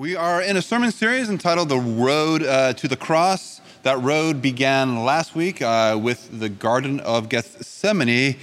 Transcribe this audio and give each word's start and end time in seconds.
We 0.00 0.16
are 0.16 0.40
in 0.40 0.56
a 0.56 0.62
sermon 0.62 0.92
series 0.92 1.28
entitled 1.28 1.68
The 1.68 1.78
Road 1.78 2.42
uh, 2.42 2.72
to 2.72 2.88
the 2.88 2.96
Cross. 2.96 3.60
That 3.82 4.00
road 4.00 4.40
began 4.40 5.04
last 5.04 5.34
week 5.34 5.60
uh, 5.60 6.00
with 6.02 6.40
the 6.40 6.48
Garden 6.48 7.00
of 7.00 7.28
Gethsemane. 7.28 8.36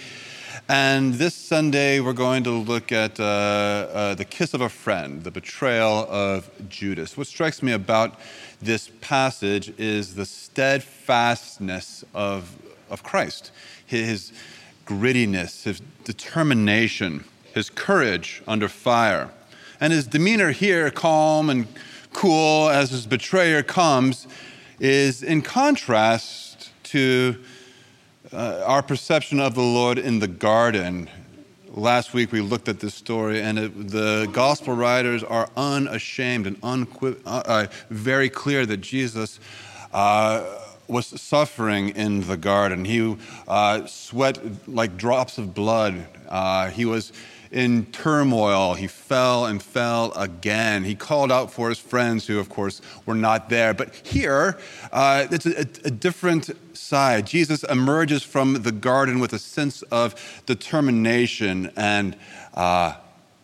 And 0.70 1.16
this 1.16 1.34
Sunday, 1.34 2.00
we're 2.00 2.14
going 2.14 2.44
to 2.44 2.52
look 2.52 2.92
at 2.92 3.20
uh, 3.20 3.24
uh 3.24 4.14
the 4.14 4.24
kiss 4.24 4.54
of 4.54 4.62
a 4.62 4.70
friend, 4.70 5.24
the 5.24 5.32
betrayal 5.32 6.06
of 6.12 6.48
Judas. 6.70 7.18
What 7.18 7.26
strikes 7.26 7.64
me 7.64 7.72
about 7.72 8.20
this 8.62 8.92
passage 9.02 9.74
is 9.80 10.14
the 10.14 10.28
steadfastness 10.28 12.06
of, 12.14 12.56
of 12.92 13.02
Christ, 13.02 13.52
his 13.84 14.32
grittiness, 14.86 15.64
his 15.64 15.82
determination, 16.04 17.24
his 17.56 17.72
courage 17.72 18.44
under 18.48 18.68
fire. 18.68 19.32
And 19.80 19.94
his 19.94 20.08
demeanor 20.08 20.52
here, 20.52 20.90
calm 20.90 21.50
and 21.50 21.68
cool 22.14 22.70
as 22.70 22.90
his 22.90 23.06
betrayer 23.06 23.62
comes, 23.62 24.28
is 24.80 25.24
in 25.24 25.42
contrast 25.42 26.72
to 26.84 27.38
uh, 28.34 28.64
our 28.66 28.82
perception 28.82 29.40
of 29.40 29.56
the 29.56 29.62
Lord 29.62 29.98
in 29.98 30.20
the 30.20 30.28
garden. 30.28 31.10
Last 31.70 32.14
week 32.14 32.32
we 32.32 32.42
looked 32.42 32.68
at 32.68 32.80
this 32.80 32.96
story, 32.96 33.42
and 33.42 33.60
it, 33.60 33.90
the 33.90 34.28
gospel 34.32 34.74
writers 34.74 35.24
are 35.24 35.50
unashamed 35.56 36.48
and 36.48 36.58
uh, 36.64 37.14
uh, 37.26 37.68
very 37.90 38.30
clear 38.30 38.66
that 38.66 38.78
Jesus 38.78 39.40
uh, 39.94 40.44
was 40.88 41.06
suffering 41.06 41.90
in 41.90 42.22
the 42.22 42.38
garden. 42.38 42.84
He 42.84 43.16
uh, 43.48 43.86
sweat 43.86 44.40
like 44.68 44.98
drops 44.98 45.38
of 45.38 45.54
blood. 45.54 46.06
Uh, 46.28 46.70
he 46.70 46.86
was 46.86 47.12
in 47.52 47.86
turmoil. 47.88 48.74
He 48.74 48.88
fell 48.88 49.46
and 49.46 49.62
fell 49.62 50.12
again. 50.14 50.84
He 50.84 50.96
called 50.96 51.32
out 51.32 51.52
for 51.52 51.70
his 51.70 51.80
friends, 51.80 52.28
who, 52.28 52.40
of 52.40 52.50
course, 52.50 52.82
were 53.06 53.16
not 53.16 53.50
there. 53.50 53.74
But 53.74 53.96
here, 53.96 54.58
uh, 54.92 55.28
it's 55.32 55.46
a, 55.46 55.60
a, 55.86 55.92
different 55.92 56.50
side. 56.76 57.26
Jesus 57.28 57.64
emerges 57.64 58.24
from 58.24 58.62
the 58.64 58.72
garden 58.72 59.20
with 59.20 59.34
a 59.34 59.40
sense 59.40 59.82
of 59.84 60.44
determination 60.46 61.72
and 61.76 62.16
uh, 62.54 62.96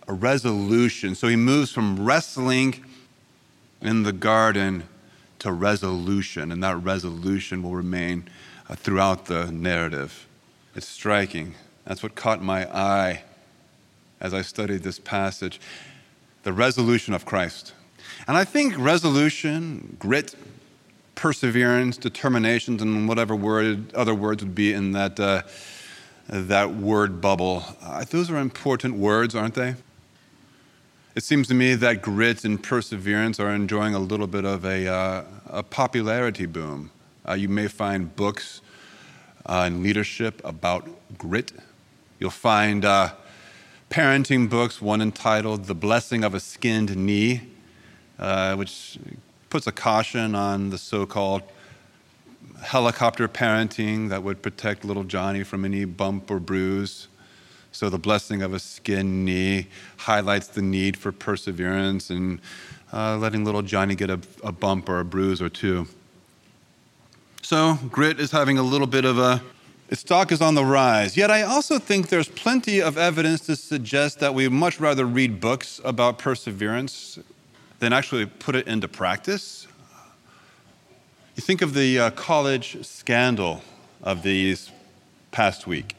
a 0.07 0.13
resolution. 0.13 1.15
So 1.15 1.27
he 1.27 1.35
moves 1.35 1.71
from 1.71 2.03
wrestling 2.03 2.83
in 3.81 4.03
the 4.03 4.13
garden 4.13 4.83
to 5.39 5.51
resolution, 5.51 6.51
and 6.51 6.63
that 6.63 6.77
resolution 6.77 7.63
will 7.63 7.75
remain 7.75 8.29
uh, 8.69 8.75
throughout 8.75 9.25
the 9.25 9.51
narrative. 9.51 10.25
It's 10.75 10.87
striking. 10.87 11.55
That's 11.85 12.01
what 12.01 12.15
caught 12.15 12.41
my 12.41 12.65
eye 12.73 13.23
as 14.23 14.33
I 14.33 14.41
studied 14.41 14.81
this 14.81 14.97
passage 14.97 15.59
the 16.43 16.53
resolution 16.53 17.13
of 17.13 17.25
Christ. 17.25 17.73
And 18.27 18.35
I 18.35 18.43
think 18.43 18.77
resolution, 18.77 19.95
grit, 19.99 20.35
perseverance, 21.15 21.97
determination, 21.97 22.79
and 22.81 23.07
whatever 23.07 23.35
word, 23.35 23.93
other 23.93 24.13
words 24.13 24.43
would 24.43 24.55
be 24.55 24.73
in 24.73 24.91
that, 24.91 25.19
uh, 25.19 25.43
that 26.27 26.73
word 26.73 27.21
bubble, 27.21 27.63
uh, 27.81 28.03
those 28.05 28.29
are 28.29 28.37
important 28.37 28.95
words, 28.95 29.35
aren't 29.35 29.55
they? 29.55 29.75
It 31.15 31.23
seems 31.23 31.47
to 31.49 31.53
me 31.53 31.75
that 31.75 32.01
grit 32.01 32.43
and 32.43 32.61
perseverance 32.61 33.39
are 33.39 33.53
enjoying 33.53 33.93
a 33.93 33.99
little 33.99 34.27
bit 34.27 34.45
of 34.45 34.65
a, 34.65 34.87
uh, 34.87 35.23
a 35.47 35.63
popularity 35.63 36.45
boom. 36.45 36.91
Uh, 37.27 37.33
you 37.33 37.47
may 37.47 37.67
find 37.67 38.13
books 38.15 38.61
uh, 39.45 39.65
in 39.67 39.83
leadership 39.83 40.41
about 40.43 40.89
grit. 41.17 41.51
You'll 42.19 42.31
find 42.31 42.83
uh, 42.83 43.11
parenting 43.93 44.49
books, 44.49 44.81
one 44.81 45.03
entitled 45.03 45.65
The 45.65 45.75
Blessing 45.75 46.23
of 46.23 46.33
a 46.33 46.39
Skinned 46.39 46.97
Knee, 46.97 47.41
uh, 48.17 48.55
which 48.55 48.97
puts 49.51 49.67
a 49.67 49.71
caution 49.71 50.33
on 50.33 50.71
the 50.71 50.79
so 50.79 51.05
called 51.05 51.43
helicopter 52.59 53.27
parenting 53.27 54.09
that 54.09 54.23
would 54.23 54.41
protect 54.41 54.83
little 54.83 55.03
Johnny 55.03 55.43
from 55.43 55.63
any 55.63 55.85
bump 55.85 56.31
or 56.31 56.39
bruise. 56.39 57.07
So, 57.71 57.87
the 57.91 57.99
blessing 57.99 58.41
of 58.41 58.51
a 58.51 58.59
skinned 58.59 59.25
knee 59.25 59.67
highlights 59.97 60.47
the 60.47 60.63
need 60.63 60.97
for 60.97 61.11
perseverance 61.11 62.09
and 62.09 62.41
uh, 62.91 63.17
letting 63.17 63.45
little 63.45 63.61
Johnny 63.61 63.93
get 63.93 64.09
a, 64.09 64.19
a 64.43 64.51
bump 64.51 64.89
or 64.89 65.01
a 65.01 65.05
bruise 65.05 65.39
or 65.39 65.49
two. 65.49 65.85
So, 67.43 67.77
grit 67.91 68.19
is 68.19 68.31
having 68.31 68.57
a 68.57 68.63
little 68.63 68.87
bit 68.87 69.05
of 69.05 69.19
a 69.19 69.43
its 69.93 70.01
stock 70.01 70.31
is 70.31 70.41
on 70.41 70.55
the 70.55 70.65
rise. 70.65 71.15
Yet 71.15 71.29
I 71.29 71.43
also 71.43 71.77
think 71.77 72.09
there's 72.09 72.27
plenty 72.27 72.81
of 72.81 72.97
evidence 72.97 73.41
to 73.41 73.55
suggest 73.55 74.19
that 74.21 74.33
we 74.33 74.49
much 74.49 74.79
rather 74.79 75.05
read 75.05 75.39
books 75.39 75.79
about 75.85 76.17
perseverance 76.17 77.19
than 77.77 77.93
actually 77.93 78.25
put 78.25 78.55
it 78.55 78.67
into 78.67 78.87
practice. 78.87 79.67
You 81.35 81.41
think 81.41 81.61
of 81.61 81.75
the 81.75 81.99
uh, 81.99 82.09
college 82.09 82.83
scandal 82.83 83.61
of 84.01 84.23
these 84.23 84.71
past 85.29 85.67
week 85.67 85.95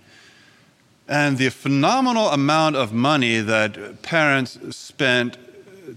and 1.06 1.38
the 1.38 1.50
phenomenal 1.50 2.30
amount 2.30 2.74
of 2.74 2.92
money 2.92 3.38
that 3.38 4.02
parents 4.02 4.58
spent 4.76 5.38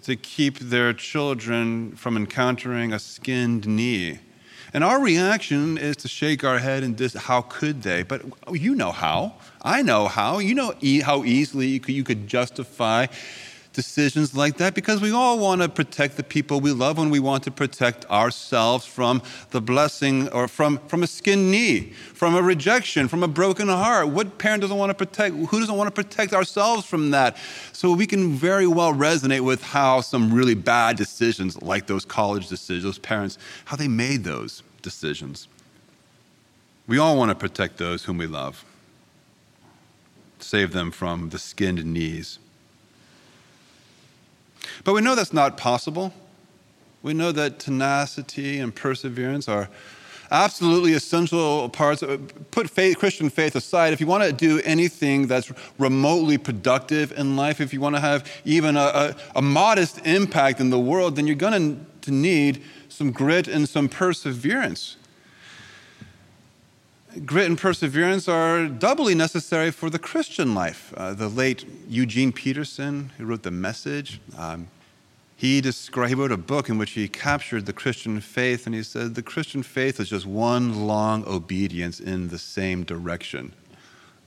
to 0.04 0.16
keep 0.16 0.60
their 0.60 0.94
children 0.94 1.96
from 1.96 2.16
encountering 2.16 2.94
a 2.94 3.00
skinned 3.00 3.66
knee. 3.66 4.20
And 4.74 4.84
our 4.84 5.02
reaction 5.02 5.78
is 5.78 5.96
to 5.98 6.08
shake 6.08 6.44
our 6.44 6.60
head 6.60 6.84
and 6.84 6.98
just, 6.98 7.16
how 7.16 7.42
could 7.42 7.84
they? 7.84 8.04
But 8.04 8.22
oh, 8.46 8.54
you 8.54 8.76
know 8.76 8.92
how. 8.92 9.34
I 9.62 9.82
know 9.82 10.08
how. 10.08 10.40
You 10.40 10.56
know 10.56 10.74
how 11.04 11.24
easily 11.24 11.68
you 11.68 11.80
could, 11.80 11.96
you 11.96 12.04
could 12.04 12.28
justify 12.28 13.08
decisions 13.78 14.36
like 14.36 14.58
that 14.58 14.74
because 14.74 15.02
we 15.02 15.12
all 15.12 15.38
want 15.38 15.62
to 15.62 15.70
protect 15.70 16.18
the 16.18 16.24
people 16.24 16.60
we 16.60 16.72
love 16.72 16.98
and 16.98 17.12
we 17.12 17.20
want 17.20 17.44
to 17.44 17.52
protect 17.52 18.10
ourselves 18.10 18.88
from 18.88 19.22
the 19.52 19.62
blessing 19.62 20.28
or 20.30 20.48
from, 20.48 20.80
from 20.88 21.04
a 21.04 21.08
skinned 21.08 21.52
knee, 21.52 21.92
from 22.16 22.34
a 22.34 22.42
rejection, 22.42 23.08
from 23.08 23.22
a 23.22 23.28
broken 23.28 23.68
heart. 23.68 24.08
What 24.08 24.40
parent 24.40 24.62
doesn't 24.62 24.76
want 24.76 24.90
to 24.90 24.96
protect? 24.96 25.36
Who 25.36 25.60
doesn't 25.60 25.76
want 25.76 25.88
to 25.88 26.04
protect 26.04 26.34
ourselves 26.34 26.88
from 26.88 27.12
that? 27.12 27.38
So 27.72 27.94
we 27.94 28.08
can 28.08 28.32
very 28.32 28.66
well 28.66 28.96
resonate 28.96 29.42
with 29.42 29.62
how 29.62 30.02
some 30.02 30.34
really 30.34 30.56
bad 30.56 30.98
decisions, 30.98 31.62
like 31.62 31.86
those 31.86 32.04
college 32.04 32.48
decisions, 32.50 32.84
those 32.84 32.98
parents, 32.98 33.38
how 33.66 33.78
they 33.78 33.88
made 33.88 34.24
those 34.24 34.64
decisions. 34.82 35.48
We 36.88 36.98
all 36.98 37.16
want 37.16 37.30
to 37.30 37.36
protect 37.36 37.78
those 37.78 38.06
whom 38.06 38.18
we 38.18 38.26
love, 38.26 38.66
save 40.40 40.74
them 40.74 40.90
from 40.90 41.30
the 41.30 41.38
skinned 41.38 41.86
knees. 41.86 42.40
But 44.84 44.94
we 44.94 45.02
know 45.02 45.16
that's 45.16 45.34
not 45.34 45.58
possible. 45.58 46.14
We 47.04 47.14
know 47.14 47.32
that 47.32 47.60
tenacity 47.60 48.60
and 48.60 48.76
perseverance 48.76 49.48
are 49.48 49.70
absolutely 50.32 50.94
essential 50.94 51.70
parts. 51.70 52.04
Put 52.52 52.70
faith, 52.70 52.98
Christian 52.98 53.30
faith 53.30 53.56
aside. 53.56 53.94
If 53.94 54.02
you 54.02 54.08
want 54.08 54.24
to 54.24 54.34
do 54.34 54.62
anything 54.64 55.28
that's 55.28 55.52
remotely 55.78 56.38
productive 56.38 57.12
in 57.14 57.36
life, 57.36 57.62
if 57.62 57.74
you 57.74 57.80
want 57.80 57.96
to 57.96 58.02
have 58.02 58.30
even 58.46 58.76
a, 58.76 58.82
a, 58.82 59.16
a 59.36 59.42
modest 59.42 60.06
impact 60.06 60.60
in 60.60 60.70
the 60.70 60.80
world, 60.80 61.16
then 61.16 61.28
you're 61.28 61.36
going 61.36 61.86
to 62.02 62.12
need 62.12 62.62
some 62.90 63.12
grit 63.12 63.48
and 63.48 63.68
some 63.70 63.88
perseverance. 63.88 64.98
Grit 67.26 67.48
and 67.48 67.58
perseverance 67.58 68.28
are 68.28 68.68
doubly 68.68 69.16
necessary 69.16 69.72
for 69.72 69.90
the 69.90 70.00
Christian 70.00 70.54
life. 70.54 70.94
Uh, 70.96 71.14
the 71.14 71.28
late 71.28 71.66
Eugene 71.88 72.32
Peterson, 72.32 73.12
who 73.18 73.26
wrote 73.26 73.44
The 73.44 73.52
Message, 73.52 74.20
um, 74.38 74.68
he, 75.36 75.62
described, 75.62 76.10
he 76.10 76.16
wrote 76.16 76.32
a 76.32 76.38
book 76.38 76.70
in 76.70 76.78
which 76.78 76.92
he 76.92 77.08
captured 77.08 77.66
the 77.66 77.74
Christian 77.74 78.20
faith, 78.20 78.66
and 78.66 78.76
he 78.76 78.84
said 78.84 79.16
the 79.16 79.24
Christian 79.24 79.64
faith 79.64 80.00
is 80.00 80.10
just 80.10 80.26
one 80.26 80.88
long 80.88 81.26
obedience 81.28 82.00
in 82.00 82.28
the 82.28 82.38
same 82.38 82.84
direction. 82.84 83.54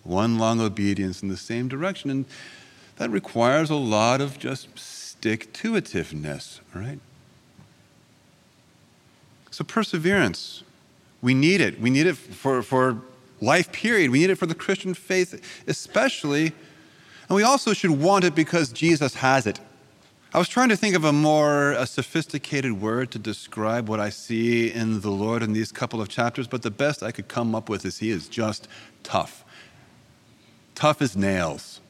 One 0.03 0.39
long 0.39 0.61
obedience 0.61 1.23
in 1.23 1.29
the 1.29 1.37
same 1.37 1.69
direction. 1.69 2.11
And 2.11 2.25
that 2.97 3.11
requires 3.11 3.71
a 3.71 3.77
lot 3.77 4.21
of 4.21 4.39
just 4.39 4.79
stick 4.79 5.53
to 5.55 5.73
itiveness, 5.73 6.61
right? 6.75 6.99
So, 9.51 9.65
perseverance, 9.65 10.63
we 11.23 11.35
need 11.35 11.61
it. 11.61 11.81
We 11.81 11.91
need 11.91 12.07
it 12.07 12.17
for, 12.17 12.63
for 12.63 13.01
life, 13.41 13.73
period. 13.73 14.11
We 14.11 14.21
need 14.21 14.31
it 14.31 14.37
for 14.37 14.47
the 14.47 14.55
Christian 14.55 14.95
faith, 14.95 15.63
especially. 15.67 16.53
And 17.29 17.37
we 17.37 17.43
also 17.43 17.73
should 17.73 17.91
want 17.91 18.25
it 18.25 18.35
because 18.35 18.71
Jesus 18.71 19.15
has 19.15 19.47
it. 19.47 19.61
I 20.33 20.39
was 20.39 20.49
trying 20.49 20.69
to 20.69 20.77
think 20.77 20.95
of 20.95 21.05
a 21.05 21.13
more 21.13 21.73
a 21.73 21.87
sophisticated 21.87 22.81
word 22.81 23.11
to 23.13 23.19
describe 23.19 23.89
what 23.89 23.99
I 23.99 24.11
see 24.11 24.73
in 24.73 25.01
the 25.01 25.11
Lord 25.11 25.43
in 25.43 25.53
these 25.53 25.73
couple 25.73 26.01
of 26.01 26.09
chapters, 26.09 26.47
but 26.47 26.63
the 26.63 26.71
best 26.71 27.03
I 27.03 27.11
could 27.11 27.27
come 27.27 27.55
up 27.55 27.69
with 27.69 27.85
is 27.85 27.99
He 27.99 28.11
is 28.11 28.29
just 28.29 28.69
tough. 29.03 29.45
Tough 30.77 31.03
as 31.03 31.17
nails. 31.17 31.81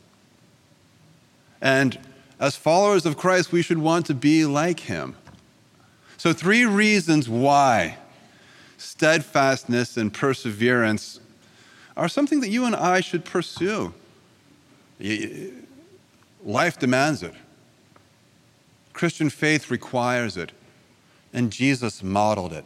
And 1.60 1.98
as 2.38 2.56
followers 2.56 3.04
of 3.04 3.18
Christ, 3.18 3.52
we 3.52 3.60
should 3.60 3.78
want 3.78 4.06
to 4.06 4.14
be 4.14 4.46
like 4.46 4.80
Him. 4.80 5.16
So, 6.16 6.32
three 6.32 6.64
reasons 6.64 7.28
why 7.28 7.98
steadfastness 8.80 9.96
and 9.98 10.12
perseverance 10.12 11.20
are 11.96 12.08
something 12.08 12.40
that 12.40 12.48
you 12.48 12.64
and 12.64 12.74
I 12.74 13.00
should 13.00 13.24
pursue. 13.24 13.92
Life 16.42 16.78
demands 16.78 17.22
it. 17.22 17.34
Christian 18.94 19.28
faith 19.28 19.70
requires 19.70 20.36
it, 20.36 20.52
and 21.32 21.52
Jesus 21.52 22.02
modeled 22.02 22.52
it. 22.52 22.64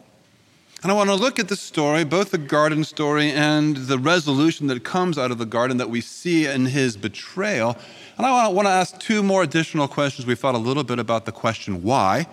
And 0.83 0.93
I 0.93 0.95
want 0.95 1.11
to 1.11 1.17
look 1.17 1.39
at 1.39 1.49
the 1.49 1.57
story, 1.57 2.05
both 2.05 2.31
the 2.31 2.39
garden 2.39 2.85
story 2.85 3.31
and 3.31 3.77
the 3.77 3.99
resolution 3.99 4.67
that 4.69 4.85
comes 4.85 5.19
out 5.19 5.31
of 5.31 5.39
the 5.39 5.47
garden 5.47 5.79
that 5.79 5.91
we 5.91 6.01
see 6.01 6.47
in 6.47 6.67
his 6.67 6.97
betrayal. 6.97 7.77
And 8.17 8.27
I 8.27 8.49
want 8.49 8.67
to 8.67 8.73
ask 8.73 8.99
two 9.01 9.23
more 9.23 9.43
additional 9.43 9.89
questions. 9.89 10.27
We 10.27 10.35
thought 10.35 10.55
a 10.55 10.59
little 10.59 10.85
bit 10.85 10.99
about 10.99 11.25
the 11.25 11.33
question 11.33 11.83
why. 11.83 12.27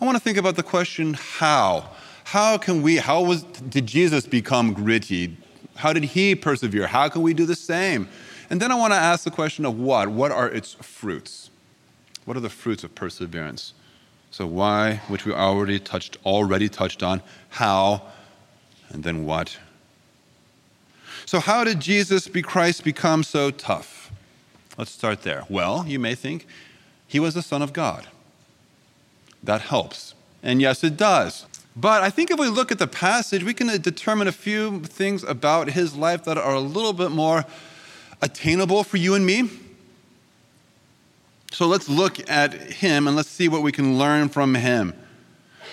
I 0.00 0.04
want 0.04 0.16
to 0.16 0.22
think 0.22 0.38
about 0.38 0.56
the 0.56 0.62
question 0.62 1.14
how. 1.14 1.90
How 2.30 2.58
can 2.58 2.80
we, 2.82 2.98
how 2.98 3.24
was, 3.24 3.42
did 3.42 3.88
Jesus 3.88 4.24
become 4.24 4.72
gritty? 4.72 5.36
How 5.74 5.92
did 5.92 6.04
he 6.04 6.36
persevere? 6.36 6.86
How 6.86 7.08
can 7.08 7.22
we 7.22 7.34
do 7.34 7.44
the 7.44 7.56
same? 7.56 8.08
And 8.50 8.62
then 8.62 8.70
I 8.70 8.76
want 8.76 8.92
to 8.92 8.96
ask 8.96 9.24
the 9.24 9.32
question 9.32 9.66
of 9.66 9.80
what? 9.80 10.10
What 10.10 10.30
are 10.30 10.48
its 10.48 10.74
fruits? 10.74 11.50
What 12.26 12.36
are 12.36 12.40
the 12.40 12.48
fruits 12.48 12.84
of 12.84 12.94
perseverance? 12.94 13.74
So 14.30 14.46
why, 14.46 15.00
which 15.08 15.26
we 15.26 15.32
already 15.32 15.80
touched 15.80 16.18
already 16.24 16.68
touched 16.68 17.02
on, 17.02 17.20
how, 17.48 18.02
and 18.90 19.02
then 19.02 19.24
what. 19.24 19.58
So 21.26 21.40
how 21.40 21.64
did 21.64 21.80
Jesus 21.80 22.28
be 22.28 22.42
Christ 22.42 22.84
become 22.84 23.24
so 23.24 23.50
tough? 23.50 24.12
Let's 24.78 24.92
start 24.92 25.22
there. 25.22 25.46
Well, 25.48 25.84
you 25.84 25.98
may 25.98 26.14
think 26.14 26.46
he 27.08 27.18
was 27.18 27.34
the 27.34 27.42
son 27.42 27.60
of 27.60 27.72
God. 27.72 28.06
That 29.42 29.62
helps. 29.62 30.14
And 30.44 30.62
yes, 30.62 30.84
it 30.84 30.96
does. 30.96 31.46
But 31.80 32.02
I 32.02 32.10
think 32.10 32.30
if 32.30 32.38
we 32.38 32.48
look 32.48 32.70
at 32.70 32.78
the 32.78 32.86
passage, 32.86 33.42
we 33.42 33.54
can 33.54 33.70
uh, 33.70 33.78
determine 33.78 34.28
a 34.28 34.32
few 34.32 34.80
things 34.80 35.24
about 35.24 35.70
his 35.70 35.96
life 35.96 36.24
that 36.24 36.36
are 36.36 36.52
a 36.52 36.60
little 36.60 36.92
bit 36.92 37.10
more 37.10 37.46
attainable 38.20 38.84
for 38.84 38.98
you 38.98 39.14
and 39.14 39.24
me. 39.24 39.48
So 41.52 41.66
let's 41.66 41.88
look 41.88 42.28
at 42.30 42.52
him 42.52 43.06
and 43.06 43.16
let's 43.16 43.30
see 43.30 43.48
what 43.48 43.62
we 43.62 43.72
can 43.72 43.96
learn 43.96 44.28
from 44.28 44.54
him. 44.54 44.92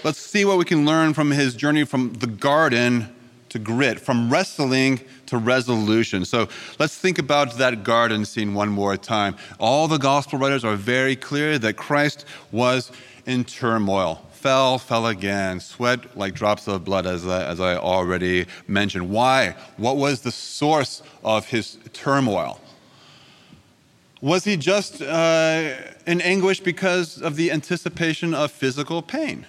Let's 0.06 0.20
see 0.20 0.46
what 0.46 0.58
we 0.58 0.64
can 0.64 0.86
learn 0.86 1.14
from 1.14 1.32
his 1.32 1.56
journey 1.56 1.84
from 1.84 2.14
the 2.14 2.28
garden 2.28 3.14
to 3.50 3.60
grit, 3.60 4.00
from 4.00 4.32
wrestling 4.32 5.02
to 5.26 5.38
resolution. 5.38 6.24
So 6.24 6.48
let's 6.80 6.98
think 6.98 7.20
about 7.20 7.58
that 7.58 7.84
garden 7.84 8.24
scene 8.24 8.54
one 8.54 8.70
more 8.70 8.96
time. 8.96 9.36
All 9.60 9.90
the 9.90 9.98
gospel 9.98 10.40
writers 10.40 10.64
are 10.64 10.76
very 10.78 11.18
clear 11.18 11.60
that 11.60 11.74
Christ 11.74 12.26
was 12.52 12.92
in 13.26 13.44
turmoil. 13.44 14.27
Fell, 14.38 14.78
fell 14.78 15.08
again, 15.08 15.60
sweat 15.60 16.16
like 16.16 16.36
drops 16.36 16.68
of 16.68 16.86
blood, 16.86 17.08
as 17.08 17.28
I, 17.28 17.44
as 17.44 17.60
I 17.60 17.76
already 17.76 18.46
mentioned. 18.68 19.10
Why? 19.10 19.56
What 19.78 19.98
was 19.98 20.22
the 20.22 20.32
source 20.32 21.02
of 21.24 21.48
his 21.48 21.80
turmoil? 21.92 22.62
Was 24.22 24.44
he 24.44 24.56
just 24.56 25.02
uh, 25.02 25.74
in 26.06 26.22
anguish 26.22 26.60
because 26.60 27.20
of 27.20 27.36
the 27.36 27.52
anticipation 27.52 28.36
of 28.36 28.52
physical 28.52 29.02
pain? 29.02 29.48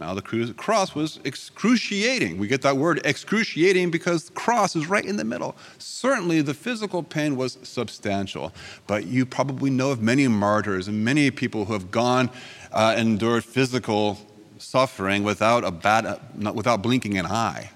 Now, 0.00 0.14
the 0.14 0.54
cross 0.56 0.94
was 0.94 1.20
excruciating. 1.24 2.38
We 2.38 2.48
get 2.48 2.62
that 2.62 2.78
word 2.78 3.02
excruciating 3.04 3.90
because 3.90 4.24
the 4.24 4.32
cross 4.32 4.74
is 4.74 4.86
right 4.86 5.04
in 5.04 5.16
the 5.16 5.24
middle. 5.24 5.54
Certainly, 5.76 6.40
the 6.40 6.54
physical 6.54 7.02
pain 7.02 7.36
was 7.36 7.58
substantial, 7.62 8.52
but 8.86 9.06
you 9.06 9.26
probably 9.26 9.68
know 9.68 9.90
of 9.90 10.00
many 10.00 10.26
martyrs 10.26 10.88
and 10.88 11.04
many 11.04 11.30
people 11.30 11.66
who 11.66 11.74
have 11.74 11.90
gone 11.90 12.30
uh, 12.72 12.94
endured 12.96 13.44
physical 13.44 14.18
suffering 14.56 15.22
without, 15.22 15.64
a 15.64 15.70
bad, 15.70 16.06
uh, 16.06 16.18
without 16.54 16.80
blinking 16.80 17.18
an 17.18 17.26
eye. 17.26 17.70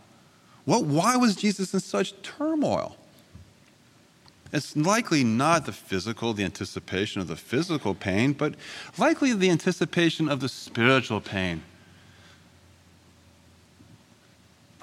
What, 0.64 0.84
why 0.84 1.16
was 1.16 1.36
Jesus 1.36 1.74
in 1.74 1.80
such 1.80 2.20
turmoil? 2.22 2.96
It's 4.50 4.74
likely 4.74 5.24
not 5.24 5.66
the 5.66 5.72
physical, 5.72 6.32
the 6.32 6.44
anticipation 6.44 7.20
of 7.20 7.28
the 7.28 7.36
physical 7.36 7.94
pain, 7.94 8.32
but 8.32 8.54
likely 8.96 9.34
the 9.34 9.50
anticipation 9.50 10.26
of 10.26 10.40
the 10.40 10.48
spiritual 10.48 11.20
pain. 11.20 11.62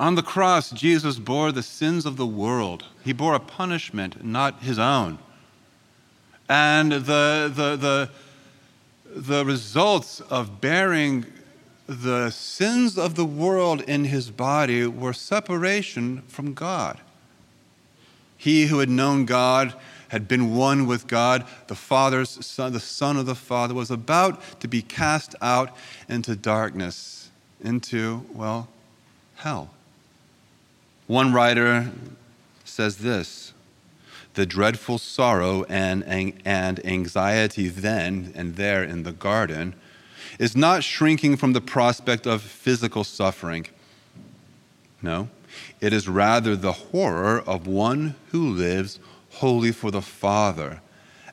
On 0.01 0.15
the 0.15 0.23
cross, 0.23 0.71
Jesus 0.71 1.19
bore 1.19 1.51
the 1.51 1.61
sins 1.61 2.07
of 2.07 2.17
the 2.17 2.25
world. 2.25 2.85
He 3.03 3.13
bore 3.13 3.35
a 3.35 3.39
punishment, 3.39 4.25
not 4.25 4.63
his 4.63 4.79
own. 4.79 5.19
And 6.49 6.91
the, 6.91 7.51
the, 7.53 7.75
the, 7.75 8.09
the 9.15 9.45
results 9.45 10.19
of 10.21 10.59
bearing 10.59 11.27
the 11.85 12.31
sins 12.31 12.97
of 12.97 13.13
the 13.13 13.25
world 13.25 13.81
in 13.81 14.05
his 14.05 14.31
body 14.31 14.87
were 14.87 15.13
separation 15.13 16.23
from 16.23 16.55
God. 16.55 16.99
He 18.35 18.65
who 18.65 18.79
had 18.79 18.89
known 18.89 19.25
God 19.25 19.75
had 20.07 20.27
been 20.27 20.55
one 20.55 20.87
with 20.87 21.05
God, 21.05 21.45
the 21.67 21.75
Father's 21.75 22.43
Son, 22.43 22.73
the 22.73 22.79
Son 22.79 23.17
of 23.17 23.27
the 23.27 23.35
Father, 23.35 23.75
was 23.75 23.91
about 23.91 24.61
to 24.61 24.67
be 24.67 24.81
cast 24.81 25.35
out 25.43 25.77
into 26.09 26.35
darkness, 26.35 27.29
into, 27.63 28.25
well, 28.33 28.67
hell. 29.35 29.69
One 31.11 31.33
writer 31.33 31.91
says 32.63 32.99
this 32.99 33.51
the 34.35 34.45
dreadful 34.45 34.97
sorrow 34.97 35.65
and, 35.65 36.05
and 36.45 36.85
anxiety 36.85 37.67
then 37.67 38.31
and 38.33 38.55
there 38.55 38.81
in 38.81 39.03
the 39.03 39.11
garden 39.11 39.75
is 40.39 40.55
not 40.55 40.85
shrinking 40.85 41.35
from 41.35 41.51
the 41.51 41.59
prospect 41.59 42.25
of 42.25 42.41
physical 42.41 43.03
suffering. 43.03 43.67
No, 45.01 45.27
it 45.81 45.91
is 45.91 46.07
rather 46.07 46.55
the 46.55 46.71
horror 46.71 47.41
of 47.41 47.67
one 47.67 48.15
who 48.29 48.49
lives 48.49 48.97
wholly 49.31 49.73
for 49.73 49.91
the 49.91 50.01
Father 50.01 50.79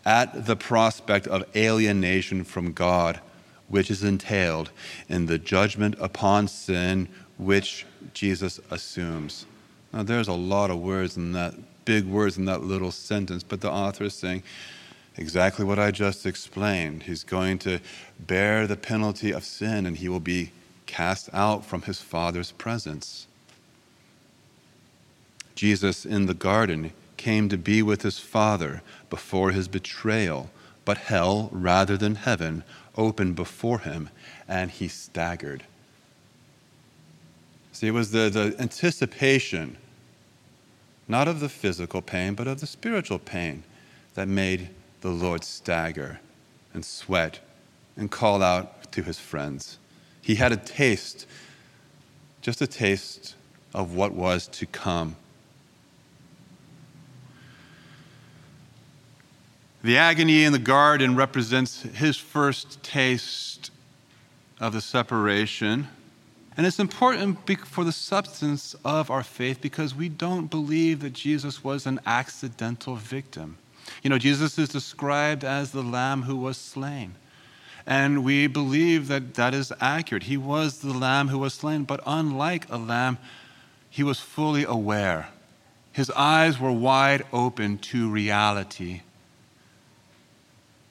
at 0.05 0.47
the 0.47 0.57
prospect 0.57 1.29
of 1.29 1.45
alienation 1.55 2.43
from 2.43 2.73
God, 2.73 3.21
which 3.69 3.93
is 3.93 4.03
entailed 4.03 4.73
in 5.09 5.27
the 5.27 5.39
judgment 5.39 5.95
upon 6.01 6.49
sin 6.49 7.07
which 7.37 7.87
Jesus 8.13 8.59
assumes. 8.73 9.47
Now, 9.93 10.03
there's 10.03 10.29
a 10.29 10.33
lot 10.35 10.71
of 10.71 10.79
words 10.81 11.17
in 11.17 11.33
that, 11.33 11.55
big 11.85 12.05
words 12.05 12.37
in 12.37 12.45
that 12.45 12.63
little 12.63 12.93
sentence, 12.93 13.43
but 13.43 13.61
the 13.61 13.71
author 13.71 14.05
is 14.05 14.15
saying 14.15 14.43
exactly 15.17 15.65
what 15.65 15.79
I 15.79 15.91
just 15.91 16.27
explained. 16.27 17.05
He's 17.05 17.25
going 17.25 17.59
to 17.61 17.81
bear 18.19 18.67
the 18.67 18.77
penalty 18.77 19.33
of 19.33 19.45
sin 19.45 19.87
and 19.87 19.97
he 19.97 20.09
will 20.09 20.21
be 20.21 20.53
cast 20.87 21.29
out 21.33 21.65
from 21.65 21.83
his 21.83 22.01
Father's 22.01 22.53
presence. 22.53 23.27
Jesus 25.55 26.07
in 26.07 26.27
the 26.27 26.35
garden 26.35 26.93
came 27.17 27.49
to 27.49 27.59
be 27.59 27.83
with 27.83 28.03
his 28.03 28.19
Father 28.19 28.83
before 29.11 29.51
his 29.51 29.69
betrayal, 29.69 30.51
but 30.85 30.99
hell, 30.99 31.49
rather 31.53 31.97
than 31.97 32.15
heaven, 32.15 32.63
opened 32.97 33.35
before 33.35 33.81
him, 33.81 34.09
and 34.47 34.71
he 34.71 34.89
staggered. 34.89 35.65
See, 37.73 37.89
it 37.89 37.93
was 37.93 38.11
the, 38.11 38.31
the 38.31 38.57
anticipation, 38.59 39.77
not 41.09 41.27
of 41.27 41.41
the 41.41 41.49
physical 41.49 42.03
pain, 42.03 42.35
but 42.35 42.47
of 42.47 42.61
the 42.61 42.67
spiritual 42.67 43.19
pain, 43.19 43.65
that 44.15 44.29
made 44.29 44.69
the 45.01 45.11
Lord 45.11 45.43
stagger 45.43 46.21
and 46.75 46.85
sweat 46.85 47.41
and 47.97 48.11
call 48.11 48.43
out 48.43 48.93
to 48.93 49.03
his 49.03 49.19
friends. 49.19 49.79
He 50.21 50.35
had 50.35 50.53
a 50.53 50.57
taste, 50.57 51.27
just 52.43 52.61
a 52.61 52.67
taste 52.67 53.35
of 53.75 53.95
what 53.95 54.13
was 54.13 54.47
to 54.49 54.67
come. 54.67 55.17
The 59.83 59.97
agony 59.97 60.45
in 60.45 60.53
the 60.53 60.59
garden 60.59 61.17
represents 61.17 61.83
his 61.83 62.17
first 62.17 62.83
taste 62.83 63.71
of 64.61 64.73
the 64.73 64.81
separation. 64.81 65.89
And 66.59 66.67
it's 66.67 66.81
important 66.81 67.39
for 67.67 67.85
the 67.85 67.93
substance 67.93 68.75
of 68.85 69.13
our 69.13 69.23
faith 69.23 69.61
because 69.61 69.95
we 69.95 70.09
don't 70.09 70.49
believe 70.49 70.99
that 71.01 71.13
Jesus 71.13 71.63
was 71.63 71.87
an 71.87 72.01
accidental 72.05 72.97
victim. 72.97 73.59
You 74.03 74.11
know, 74.11 74.19
Jesus 74.19 74.59
is 74.59 74.69
described 74.69 75.45
as 75.45 75.71
the 75.71 75.85
lamb 75.85 76.23
who 76.23 76.35
was 76.35 76.57
slain. 76.57 77.15
And 77.87 78.25
we 78.25 78.49
believe 78.49 79.07
that 79.07 79.35
that 79.35 79.55
is 79.55 79.73
accurate. 79.81 80.25
He 80.25 80.37
was 80.37 80.81
the 80.81 80.93
lamb 80.93 81.29
who 81.29 81.39
was 81.39 81.55
slain, 81.55 81.85
but 81.85 82.01
unlike 82.05 82.69
a 82.69 82.77
lamb, 82.77 83.19
he 83.89 84.03
was 84.03 84.19
fully 84.19 84.65
aware. 84.65 85.29
His 85.93 86.11
eyes 86.11 86.59
were 86.59 86.73
wide 86.73 87.25
open 87.33 87.79
to 87.79 88.11
reality. 88.11 89.03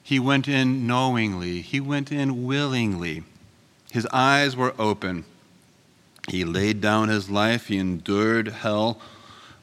He 0.02 0.18
went 0.18 0.48
in 0.48 0.88
knowingly, 0.88 1.60
he 1.60 1.82
went 1.82 2.10
in 2.10 2.46
willingly. 2.46 3.24
His 3.92 4.08
eyes 4.14 4.56
were 4.56 4.74
open. 4.80 5.26
He 6.28 6.44
laid 6.44 6.82
down 6.82 7.08
his 7.08 7.30
life, 7.30 7.68
he 7.68 7.78
endured 7.78 8.50
hell 8.50 9.00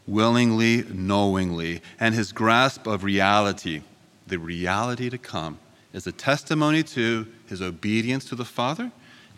willingly, 0.07 0.85
knowingly. 0.93 1.83
And 2.01 2.15
his 2.15 2.33
grasp 2.33 2.87
of 2.87 3.05
reality, 3.05 3.83
the 4.27 4.39
reality 4.39 5.11
to 5.11 5.19
come, 5.19 5.59
is 5.93 6.07
a 6.07 6.13
testimony 6.13 6.83
to 6.83 7.27
his 7.47 7.63
obedience 7.63 8.25
to 8.27 8.35
the 8.35 8.45
Father 8.45 8.91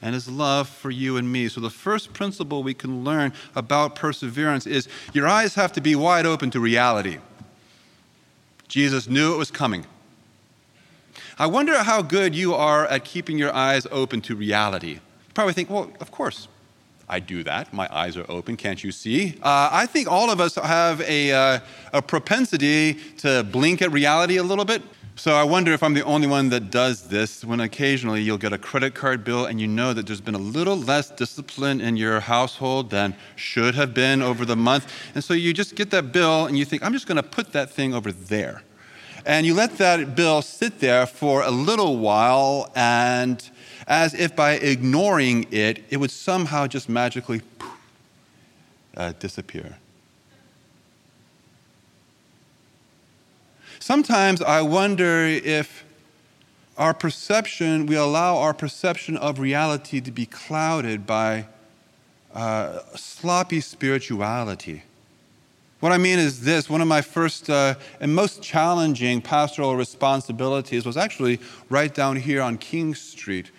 and 0.02 0.14
his 0.14 0.28
love 0.28 0.68
for 0.68 0.90
you 0.90 1.16
and 1.16 1.30
me. 1.30 1.49
So, 1.49 1.61
the 1.61 1.71
first 1.71 2.12
principle 2.12 2.62
we 2.62 2.75
can 2.75 3.04
learn 3.04 3.33
about 3.54 3.95
perseverance 3.95 4.66
is 4.66 4.88
your 5.12 5.26
eyes 5.26 5.54
have 5.54 5.73
to 5.73 5.80
be 5.80 5.97
wide 5.97 6.26
open 6.26 6.50
to 6.50 6.61
reality. 6.61 7.18
Jesus 8.68 9.09
knew 9.09 9.35
it 9.35 9.38
was 9.38 9.50
coming. 9.50 9.87
I 11.38 11.47
wonder 11.47 11.83
how 11.83 12.02
good 12.02 12.35
you 12.35 12.54
are 12.54 12.87
at 12.87 13.04
keeping 13.04 13.38
your 13.38 13.54
eyes 13.54 13.87
open 13.90 14.21
to 14.23 14.35
reality. 14.35 14.95
You 14.95 15.00
probably 15.35 15.52
think, 15.52 15.71
well, 15.71 15.92
of 16.00 16.11
course, 16.11 16.49
I 17.08 17.20
do 17.20 17.44
that. 17.44 17.72
My 17.72 17.88
eyes 17.90 18.16
are 18.16 18.26
open, 18.28 18.56
can't 18.56 18.82
you 18.82 18.90
see? 18.90 19.38
Uh, 19.42 19.68
I 19.70 19.86
think 19.86 20.10
all 20.10 20.30
of 20.30 20.40
us 20.40 20.56
have 20.56 21.00
a, 21.02 21.32
uh, 21.32 21.60
a 21.92 22.02
propensity 22.02 22.94
to 23.18 23.44
blink 23.44 23.80
at 23.80 23.92
reality 23.92 24.38
a 24.38 24.42
little 24.42 24.64
bit. 24.64 24.82
So 25.18 25.34
I 25.34 25.44
wonder 25.44 25.72
if 25.72 25.82
I'm 25.82 25.94
the 25.94 26.04
only 26.04 26.26
one 26.26 26.50
that 26.50 26.70
does 26.70 27.08
this 27.08 27.42
when 27.42 27.60
occasionally 27.60 28.20
you'll 28.20 28.36
get 28.36 28.52
a 28.52 28.58
credit 28.58 28.94
card 28.94 29.25
bill 29.25 29.46
and 29.46 29.58
you 29.58 29.66
know 29.66 29.94
that 29.94 30.06
there's 30.06 30.20
been 30.20 30.34
a 30.34 30.38
little 30.38 30.76
less 30.76 31.10
discipline 31.10 31.80
in 31.80 31.96
your 31.96 32.20
household 32.20 32.90
than 32.90 33.14
should 33.34 33.75
have 33.76 33.94
been 33.94 34.20
over 34.20 34.44
the 34.44 34.56
month. 34.56 34.92
And 35.14 35.25
so 35.25 35.32
you 35.32 35.54
just 35.54 35.75
get 35.75 35.90
that 35.90 36.12
bill 36.12 36.44
and 36.44 36.58
you 36.58 36.66
think, 36.66 36.82
I'm 36.82 36.92
just 36.92 37.06
going 37.06 37.16
to 37.16 37.22
put 37.22 37.52
that 37.52 37.70
thing 37.70 37.94
over 37.94 38.12
there. 38.12 38.62
And 39.25 39.46
you 39.46 39.54
let 39.54 39.78
that 39.78 40.14
bill 40.14 40.42
sit 40.42 40.80
there 40.80 41.06
for 41.06 41.42
a 41.42 41.50
little 41.50 41.96
while, 41.96 42.70
and 42.76 43.42
as 43.87 44.14
if 44.14 44.35
by 44.35 44.52
ignoring 44.52 45.47
it, 45.50 45.85
it 45.90 45.99
would 45.99 46.11
somehow 46.11 46.66
just 46.66 46.88
magically 46.88 47.43
uh, 48.97 49.12
disappear. 49.19 49.76
Sometimes 53.78 54.43
I 54.43 54.62
wonder 54.62 55.25
if 55.26 55.85
our 56.76 56.93
perception, 56.93 57.87
we 57.87 57.95
allow 57.95 58.37
our 58.37 58.52
perception 58.52 59.16
of 59.16 59.38
reality 59.38 60.00
to 60.00 60.11
be 60.11 60.26
clouded 60.26 61.07
by 61.07 61.47
uh, 62.35 62.81
sloppy 62.95 63.61
spirituality. 63.61 64.83
What 65.81 65.93
I 65.93 65.99
mean 65.99 66.19
is 66.19 66.40
this 66.40 66.69
one 66.69 66.81
of 66.81 66.88
my 66.88 67.00
first 67.00 67.49
uh, 67.49 67.76
and 68.00 68.14
most 68.14 68.43
challenging 68.43 69.21
pastoral 69.21 69.76
responsibilities 69.76 70.85
was 70.85 70.97
actually 70.97 71.38
right 71.71 71.95
down 71.95 72.16
here 72.16 72.43
on 72.43 72.59
King 72.59 72.95
Street. 72.95 73.50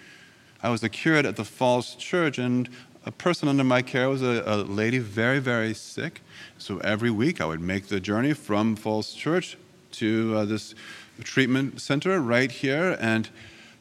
I 0.68 0.70
was 0.70 0.84
a 0.84 0.90
curate 0.90 1.26
at 1.26 1.38
the 1.38 1.46
Falls 1.46 1.96
Church, 1.96 2.38
and 2.38 2.68
a 3.06 3.12
person 3.12 3.48
under 3.48 3.64
my 3.64 3.82
care 3.82 4.10
was 4.10 4.22
a, 4.22 4.44
a 4.46 4.58
lady 4.58 5.00
very, 5.00 5.40
very 5.40 5.74
sick. 5.74 6.20
So 6.58 6.80
every 6.80 7.10
week 7.10 7.40
I 7.40 7.46
would 7.46 7.62
make 7.62 7.88
the 7.88 8.02
journey 8.02 8.34
from 8.34 8.76
Falls 8.76 9.14
Church 9.14 9.58
to 9.94 10.34
uh, 10.36 10.44
this 10.44 10.76
treatment 11.24 11.80
center 11.80 12.20
right 12.20 12.52
here, 12.52 12.98
and 13.00 13.30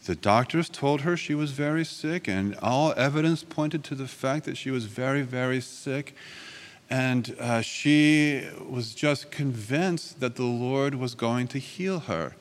the 0.04 0.14
doctors 0.14 0.68
told 0.68 1.00
her 1.00 1.16
she 1.16 1.34
was 1.34 1.50
very 1.50 1.84
sick, 1.84 2.28
and 2.28 2.54
all 2.62 2.94
evidence 2.96 3.42
pointed 3.42 3.82
to 3.82 3.96
the 3.96 4.06
fact 4.06 4.44
that 4.44 4.56
she 4.56 4.70
was 4.70 4.84
very, 4.84 5.22
very 5.22 5.60
sick. 5.60 6.14
And 6.88 7.34
uh, 7.40 7.62
she 7.62 8.44
was 8.64 8.94
just 8.94 9.32
convinced 9.32 10.20
that 10.20 10.36
the 10.36 10.44
Lord 10.44 10.94
was 10.94 11.16
going 11.16 11.48
to 11.48 11.58
heal 11.58 11.98
her. 11.98 12.36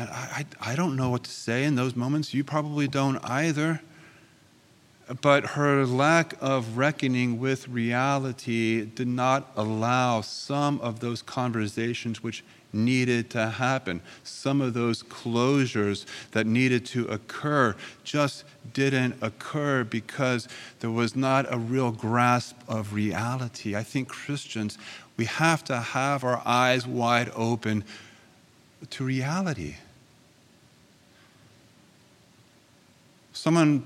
And 0.00 0.08
I, 0.08 0.46
I, 0.62 0.72
I 0.72 0.76
don't 0.76 0.96
know 0.96 1.10
what 1.10 1.24
to 1.24 1.30
say 1.30 1.64
in 1.64 1.74
those 1.74 1.94
moments. 1.94 2.32
You 2.32 2.42
probably 2.42 2.88
don't 2.88 3.18
either 3.22 3.80
but 5.20 5.44
her 5.44 5.84
lack 5.84 6.34
of 6.40 6.76
reckoning 6.76 7.40
with 7.40 7.66
reality 7.68 8.84
did 8.84 9.08
not 9.08 9.50
allow 9.56 10.20
some 10.20 10.80
of 10.80 11.00
those 11.00 11.20
conversations 11.20 12.22
which 12.22 12.44
needed 12.72 13.28
to 13.30 13.48
happen. 13.48 14.00
Some 14.22 14.60
of 14.60 14.72
those 14.72 15.02
closures 15.02 16.06
that 16.30 16.46
needed 16.46 16.86
to 16.86 17.06
occur 17.08 17.74
just 18.04 18.44
didn't 18.72 19.16
occur 19.20 19.82
because 19.82 20.46
there 20.78 20.92
was 20.92 21.16
not 21.16 21.52
a 21.52 21.58
real 21.58 21.90
grasp 21.90 22.56
of 22.68 22.94
reality. 22.94 23.74
I 23.74 23.82
think 23.82 24.08
Christians, 24.08 24.78
we 25.16 25.24
have 25.24 25.64
to 25.64 25.80
have 25.80 26.22
our 26.22 26.40
eyes 26.46 26.86
wide 26.86 27.32
open 27.34 27.82
to 28.90 29.04
reality. 29.04 29.74
Someone 33.40 33.82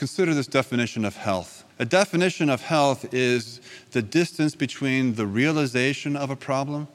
Consider 0.00 0.32
this 0.32 0.46
definition 0.46 1.04
of 1.04 1.14
health. 1.14 1.62
A 1.78 1.84
definition 1.84 2.48
of 2.48 2.62
health 2.62 3.12
is 3.12 3.60
the 3.90 4.00
distance 4.00 4.54
between 4.54 5.14
the 5.14 5.26
realization 5.26 6.16
of 6.16 6.30
a 6.30 6.36
problem 6.36 6.88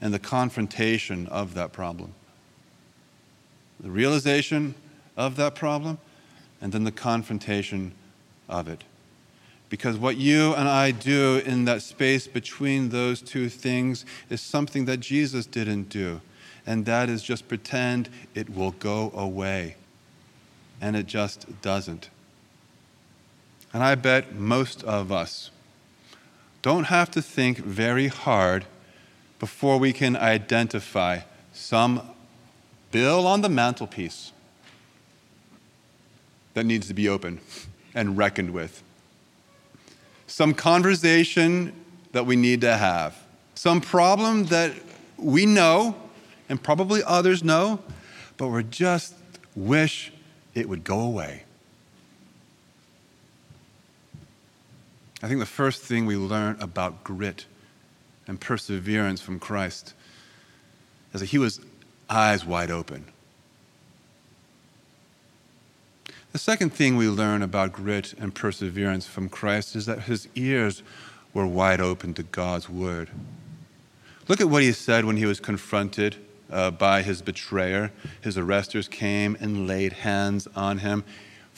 and 0.00 0.12
the 0.12 0.18
confrontation 0.18 1.28
of 1.28 1.54
that 1.54 1.72
problem. 1.72 2.12
The 3.78 3.88
realization 3.88 4.74
of 5.16 5.36
that 5.36 5.54
problem 5.54 5.98
and 6.60 6.72
then 6.72 6.82
the 6.82 6.90
confrontation 6.90 7.92
of 8.48 8.66
it. 8.66 8.82
Because 9.68 9.96
what 9.96 10.16
you 10.16 10.52
and 10.54 10.68
I 10.68 10.90
do 10.90 11.40
in 11.46 11.66
that 11.66 11.82
space 11.82 12.26
between 12.26 12.88
those 12.88 13.22
two 13.22 13.48
things 13.48 14.04
is 14.28 14.40
something 14.40 14.86
that 14.86 14.96
Jesus 14.96 15.46
didn't 15.46 15.88
do, 15.88 16.20
and 16.66 16.84
that 16.86 17.08
is 17.08 17.22
just 17.22 17.46
pretend 17.46 18.08
it 18.34 18.50
will 18.50 18.72
go 18.72 19.12
away. 19.14 19.76
And 20.80 20.96
it 20.96 21.06
just 21.06 21.60
doesn't. 21.62 22.08
And 23.72 23.82
I 23.82 23.94
bet 23.94 24.34
most 24.34 24.82
of 24.84 25.12
us 25.12 25.50
don't 26.62 26.84
have 26.84 27.10
to 27.12 27.22
think 27.22 27.58
very 27.58 28.08
hard 28.08 28.64
before 29.38 29.78
we 29.78 29.92
can 29.92 30.16
identify 30.16 31.20
some 31.52 32.02
bill 32.90 33.26
on 33.26 33.40
the 33.40 33.48
mantelpiece 33.48 34.32
that 36.54 36.64
needs 36.64 36.88
to 36.88 36.94
be 36.94 37.08
opened 37.08 37.40
and 37.94 38.16
reckoned 38.18 38.50
with. 38.50 38.82
Some 40.26 40.54
conversation 40.54 41.72
that 42.12 42.26
we 42.26 42.36
need 42.36 42.60
to 42.62 42.76
have. 42.76 43.16
Some 43.54 43.80
problem 43.80 44.46
that 44.46 44.72
we 45.16 45.46
know 45.46 45.94
and 46.48 46.62
probably 46.62 47.02
others 47.04 47.44
know, 47.44 47.80
but 48.36 48.48
we 48.48 48.64
just 48.64 49.14
wish 49.54 50.12
it 50.54 50.68
would 50.68 50.84
go 50.84 51.00
away. 51.00 51.44
I 55.22 55.28
think 55.28 55.40
the 55.40 55.46
first 55.46 55.82
thing 55.82 56.06
we 56.06 56.16
learn 56.16 56.56
about 56.60 57.04
grit 57.04 57.46
and 58.26 58.40
perseverance 58.40 59.20
from 59.20 59.38
Christ 59.38 59.94
is 61.12 61.20
that 61.20 61.26
he 61.26 61.38
was 61.38 61.60
eyes 62.08 62.44
wide 62.44 62.70
open. 62.70 63.04
The 66.32 66.38
second 66.38 66.70
thing 66.70 66.96
we 66.96 67.08
learn 67.08 67.42
about 67.42 67.72
grit 67.72 68.14
and 68.14 68.34
perseverance 68.34 69.06
from 69.06 69.28
Christ 69.28 69.74
is 69.74 69.86
that 69.86 70.02
his 70.02 70.28
ears 70.36 70.82
were 71.34 71.46
wide 71.46 71.80
open 71.80 72.14
to 72.14 72.22
God's 72.22 72.68
word. 72.68 73.10
Look 74.28 74.40
at 74.40 74.48
what 74.48 74.62
he 74.62 74.72
said 74.72 75.04
when 75.04 75.16
he 75.16 75.26
was 75.26 75.40
confronted 75.40 76.16
uh, 76.50 76.70
by 76.70 77.02
his 77.02 77.22
betrayer. 77.22 77.92
His 78.20 78.36
arresters 78.36 78.90
came 78.90 79.36
and 79.40 79.66
laid 79.66 79.92
hands 79.92 80.48
on 80.54 80.78
him. 80.78 81.04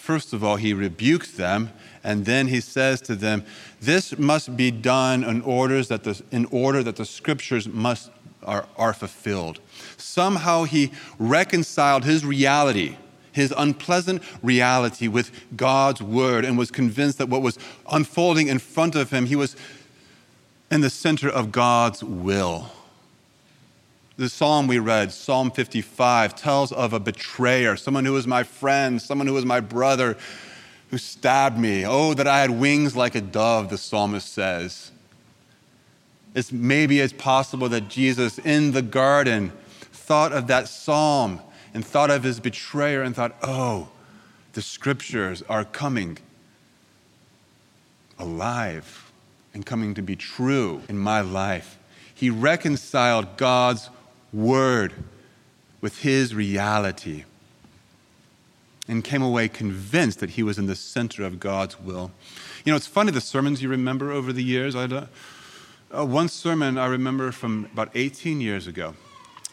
First 0.02 0.32
of 0.32 0.42
all, 0.42 0.56
he 0.56 0.74
rebuked 0.74 1.36
them, 1.36 1.70
and 2.02 2.24
then 2.24 2.48
he 2.48 2.60
says 2.60 3.00
to 3.02 3.14
them, 3.14 3.44
This 3.80 4.18
must 4.18 4.56
be 4.56 4.72
done 4.72 5.22
in, 5.22 5.42
orders 5.42 5.86
that 5.88 6.02
the, 6.02 6.20
in 6.32 6.46
order 6.46 6.82
that 6.82 6.96
the 6.96 7.04
scriptures 7.04 7.68
must, 7.68 8.10
are, 8.42 8.66
are 8.76 8.92
fulfilled. 8.92 9.60
Somehow 9.96 10.64
he 10.64 10.90
reconciled 11.20 12.04
his 12.04 12.24
reality, 12.24 12.96
his 13.30 13.54
unpleasant 13.56 14.22
reality, 14.42 15.06
with 15.06 15.30
God's 15.56 16.02
word 16.02 16.44
and 16.44 16.58
was 16.58 16.72
convinced 16.72 17.18
that 17.18 17.28
what 17.28 17.42
was 17.42 17.56
unfolding 17.88 18.48
in 18.48 18.58
front 18.58 18.96
of 18.96 19.10
him, 19.10 19.26
he 19.26 19.36
was 19.36 19.54
in 20.68 20.80
the 20.80 20.90
center 20.90 21.28
of 21.28 21.52
God's 21.52 22.02
will. 22.02 22.72
The 24.16 24.28
psalm 24.28 24.66
we 24.66 24.78
read, 24.78 25.10
Psalm 25.10 25.50
55, 25.50 26.34
tells 26.36 26.70
of 26.70 26.92
a 26.92 27.00
betrayer, 27.00 27.76
someone 27.76 28.04
who 28.04 28.12
was 28.12 28.26
my 28.26 28.42
friend, 28.42 29.00
someone 29.00 29.26
who 29.26 29.32
was 29.32 29.46
my 29.46 29.60
brother, 29.60 30.18
who 30.90 30.98
stabbed 30.98 31.58
me. 31.58 31.86
Oh, 31.86 32.12
that 32.14 32.26
I 32.26 32.40
had 32.40 32.50
wings 32.50 32.94
like 32.94 33.14
a 33.14 33.22
dove, 33.22 33.70
the 33.70 33.78
psalmist 33.78 34.30
says. 34.30 34.90
It's 36.34 36.52
maybe 36.52 37.00
it's 37.00 37.12
possible 37.14 37.68
that 37.70 37.88
Jesus 37.88 38.38
in 38.38 38.72
the 38.72 38.82
garden 38.82 39.52
thought 39.80 40.32
of 40.32 40.46
that 40.48 40.68
psalm 40.68 41.40
and 41.72 41.84
thought 41.84 42.10
of 42.10 42.22
his 42.22 42.38
betrayer 42.40 43.02
and 43.02 43.16
thought, 43.16 43.34
oh, 43.42 43.88
the 44.52 44.62
scriptures 44.62 45.42
are 45.48 45.64
coming 45.64 46.18
alive 48.18 49.10
and 49.54 49.64
coming 49.64 49.94
to 49.94 50.02
be 50.02 50.16
true 50.16 50.82
in 50.88 50.98
my 50.98 51.22
life. 51.22 51.78
He 52.14 52.28
reconciled 52.28 53.38
God's 53.38 53.88
word 54.32 54.92
with 55.80 55.98
his 55.98 56.34
reality 56.34 57.24
and 58.88 59.04
came 59.04 59.22
away 59.22 59.48
convinced 59.48 60.20
that 60.20 60.30
he 60.30 60.42
was 60.42 60.58
in 60.58 60.66
the 60.66 60.74
center 60.74 61.24
of 61.24 61.38
God's 61.38 61.78
will. 61.80 62.10
You 62.64 62.72
know, 62.72 62.76
it's 62.76 62.86
funny 62.86 63.12
the 63.12 63.20
sermons 63.20 63.62
you 63.62 63.68
remember 63.68 64.10
over 64.10 64.32
the 64.32 64.42
years. 64.42 64.74
I 64.74 64.84
a, 64.84 65.08
uh, 65.92 66.04
one 66.04 66.28
sermon 66.28 66.78
I 66.78 66.86
remember 66.86 67.32
from 67.32 67.68
about 67.72 67.90
18 67.94 68.40
years 68.40 68.66
ago. 68.66 68.94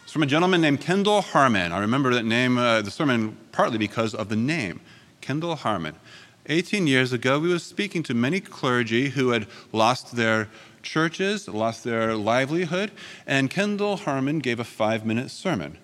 It's 0.04 0.12
from 0.12 0.24
a 0.24 0.28
gentleman 0.28 0.62
named 0.62 0.82
Kendall 0.82 1.22
Harmon. 1.22 1.72
I 1.72 1.80
remember 1.80 2.14
that 2.14 2.26
name, 2.26 2.58
uh, 2.58 2.82
the 2.82 2.90
sermon, 2.90 3.38
partly 3.52 3.78
because 3.78 4.16
of 4.16 4.30
the 4.30 4.36
name, 4.36 4.82
Kendall 5.22 5.56
Harmon. 5.56 5.96
18 6.48 6.88
years 6.88 7.14
ago, 7.14 7.38
we 7.40 7.50
were 7.50 7.60
speaking 7.60 8.02
to 8.04 8.16
many 8.16 8.40
clergy 8.40 9.10
who 9.10 9.30
had 9.30 9.46
lost 9.72 10.16
their 10.16 10.50
churches, 10.82 11.48
lost 11.48 11.84
their 11.84 12.16
livelihood, 12.16 12.92
and 13.28 13.50
Kendall 13.50 13.98
Harmon 13.98 14.40
gave 14.40 14.60
a 14.60 14.64
five 14.64 15.06
minute 15.06 15.32
sermon. 15.32 15.78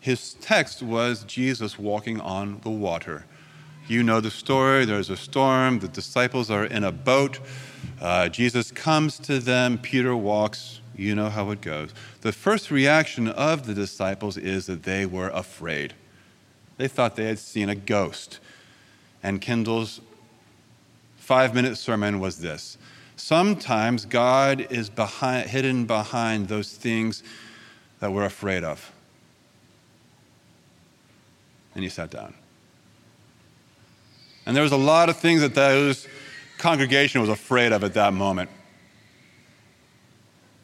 His 0.00 0.34
text 0.34 0.82
was 0.82 1.24
Jesus 1.24 1.78
walking 1.78 2.20
on 2.20 2.60
the 2.62 2.70
water. 2.70 3.26
You 3.86 4.02
know 4.02 4.20
the 4.20 4.30
story. 4.30 4.84
There's 4.84 5.10
a 5.10 5.16
storm. 5.16 5.80
The 5.80 5.88
disciples 5.88 6.50
are 6.50 6.64
in 6.64 6.84
a 6.84 6.92
boat. 6.92 7.40
Uh, 8.00 8.28
Jesus 8.28 8.70
comes 8.70 9.18
to 9.20 9.40
them. 9.40 9.78
Peter 9.78 10.16
walks. 10.16 10.80
You 10.96 11.14
know 11.14 11.28
how 11.28 11.50
it 11.50 11.60
goes. 11.60 11.92
The 12.20 12.32
first 12.32 12.70
reaction 12.70 13.28
of 13.28 13.66
the 13.66 13.74
disciples 13.74 14.36
is 14.36 14.66
that 14.66 14.84
they 14.84 15.06
were 15.06 15.28
afraid. 15.30 15.94
They 16.76 16.88
thought 16.88 17.16
they 17.16 17.26
had 17.26 17.38
seen 17.38 17.68
a 17.68 17.74
ghost. 17.74 18.38
And 19.22 19.40
Kendall's 19.40 20.00
five 21.16 21.54
minute 21.54 21.76
sermon 21.76 22.20
was 22.20 22.38
this 22.38 22.78
Sometimes 23.20 24.06
God 24.06 24.66
is 24.70 24.88
behind, 24.88 25.50
hidden 25.50 25.84
behind 25.84 26.48
those 26.48 26.72
things 26.72 27.22
that 28.00 28.10
we're 28.10 28.24
afraid 28.24 28.64
of. 28.64 28.90
And 31.74 31.84
he 31.84 31.90
sat 31.90 32.10
down. 32.10 32.32
And 34.46 34.56
there 34.56 34.62
was 34.62 34.72
a 34.72 34.78
lot 34.78 35.10
of 35.10 35.18
things 35.18 35.42
that 35.42 35.54
those 35.54 36.08
congregation 36.56 37.20
was 37.20 37.28
afraid 37.28 37.72
of 37.72 37.84
at 37.84 37.92
that 37.92 38.14
moment. 38.14 38.48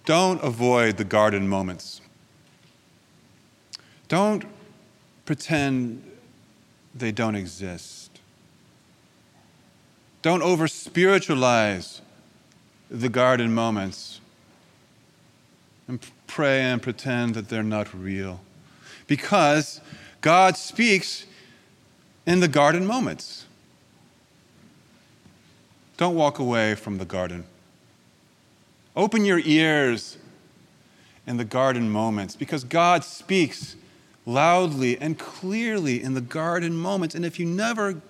Don't 0.06 0.42
avoid 0.42 0.96
the 0.96 1.04
garden 1.04 1.46
moments. 1.46 2.00
Don't 4.08 4.44
pretend 5.26 6.02
they 6.94 7.12
don't 7.12 7.36
exist. 7.36 8.18
Don't 10.22 10.42
over 10.42 10.66
spiritualize 10.66 12.00
the 12.90 13.08
garden 13.08 13.54
moments 13.54 14.20
and 15.88 16.00
pray 16.26 16.60
and 16.60 16.82
pretend 16.82 17.34
that 17.34 17.48
they're 17.48 17.62
not 17.62 17.92
real. 17.94 18.40
Because 19.06 19.80
God 20.20 20.56
speaks 20.56 21.26
in 22.26 22.40
the 22.40 22.48
garden 22.48 22.86
moments. 22.86 23.44
Don't 25.96 26.14
walk 26.14 26.38
away 26.38 26.74
from 26.74 26.98
the 26.98 27.04
garden. 27.04 27.44
Open 28.94 29.24
your 29.24 29.40
ears 29.44 30.18
in 31.26 31.36
the 31.36 31.44
garden 31.44 31.90
moments 31.90 32.36
because 32.36 32.64
God 32.64 33.04
speaks 33.04 33.76
loudly 34.26 34.98
and 34.98 35.18
clearly 35.18 36.02
in 36.02 36.14
the 36.14 36.20
garden 36.20 36.76
moments. 36.76 37.14
And 37.14 37.24
if 37.24 37.38
you 37.38 37.46
never 37.46 38.00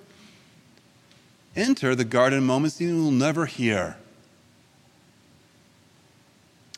enter 1.55 1.95
the 1.95 2.05
garden 2.05 2.45
moments, 2.45 2.81
you 2.81 3.03
will 3.03 3.11
never 3.11 3.47
hear. 3.47 3.97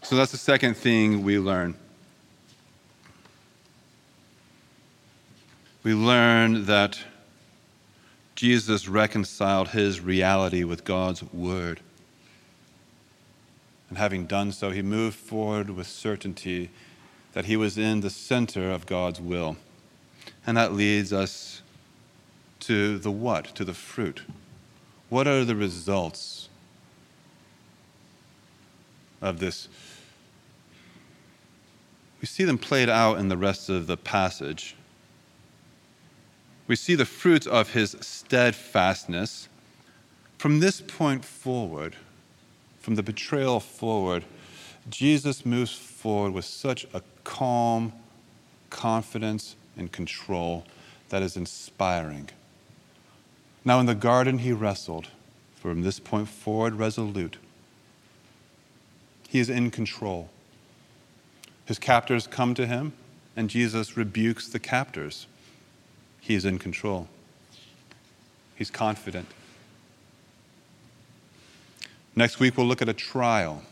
So 0.08 0.16
that's 0.16 0.32
the 0.32 0.38
second 0.38 0.74
thing 0.74 1.22
we 1.22 1.38
learn. 1.38 1.74
We 5.82 5.92
learn 5.92 6.64
that 6.64 6.98
Jesus 8.34 8.88
reconciled 8.88 9.68
his 9.68 10.00
reality 10.00 10.64
with 10.64 10.86
God's 10.86 11.22
word. 11.22 11.80
And 13.90 13.98
having 13.98 14.24
done 14.24 14.50
so, 14.50 14.70
he 14.70 14.80
moved 14.80 15.14
forward 15.14 15.68
with 15.68 15.86
certainty 15.86 16.70
that 17.34 17.44
he 17.44 17.58
was 17.58 17.76
in 17.76 18.00
the 18.00 18.08
center 18.08 18.70
of 18.70 18.86
God's 18.86 19.20
will. 19.20 19.58
And 20.46 20.56
that 20.56 20.72
leads 20.72 21.12
us 21.12 21.60
to 22.60 22.96
the 22.96 23.10
what, 23.10 23.54
to 23.56 23.62
the 23.62 23.74
fruit. 23.74 24.22
What 25.10 25.28
are 25.28 25.44
the 25.44 25.54
results 25.54 26.48
of 29.20 29.38
this? 29.38 29.68
We 32.20 32.26
see 32.26 32.44
them 32.44 32.58
played 32.58 32.88
out 32.88 33.18
in 33.18 33.28
the 33.28 33.36
rest 33.36 33.68
of 33.68 33.86
the 33.86 33.96
passage 33.96 34.76
we 36.68 36.76
see 36.76 36.94
the 36.94 37.06
fruit 37.06 37.46
of 37.46 37.72
his 37.72 37.96
steadfastness. 38.00 39.48
From 40.36 40.60
this 40.60 40.82
point 40.82 41.24
forward, 41.24 41.96
from 42.78 42.94
the 42.94 43.02
betrayal 43.02 43.58
forward, 43.58 44.24
Jesus 44.88 45.44
moves 45.44 45.72
forward 45.72 46.32
with 46.32 46.44
such 46.44 46.86
a 46.92 47.02
calm 47.24 47.92
confidence 48.68 49.56
and 49.76 49.90
control 49.90 50.64
that 51.08 51.22
is 51.22 51.36
inspiring. 51.36 52.28
Now, 53.64 53.80
in 53.80 53.86
the 53.86 53.94
garden, 53.94 54.38
he 54.38 54.52
wrestled. 54.52 55.08
From 55.56 55.82
this 55.82 55.98
point 55.98 56.28
forward, 56.28 56.74
resolute. 56.74 57.38
He 59.28 59.40
is 59.40 59.50
in 59.50 59.70
control. 59.70 60.28
His 61.68 61.78
captors 61.78 62.26
come 62.26 62.54
to 62.54 62.66
him, 62.66 62.94
and 63.36 63.50
Jesus 63.50 63.94
rebukes 63.94 64.48
the 64.48 64.58
captors. 64.58 65.26
He 66.18 66.34
is 66.34 66.46
in 66.46 66.58
control. 66.58 67.08
He's 68.56 68.70
confident. 68.70 69.26
Next 72.16 72.40
week, 72.40 72.56
we'll 72.56 72.64
look 72.64 72.80
at 72.80 72.88
a 72.88 72.94
trial. 72.94 73.64